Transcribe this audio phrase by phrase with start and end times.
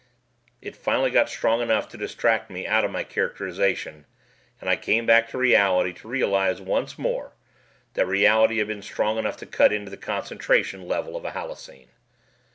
[0.63, 4.07] It finally got strong enough to distract me out of my characterization,
[4.59, 7.33] and I came back to reality to realize once more
[7.93, 11.89] that reality had been strong enough to cut into the concentration level of a halluscene.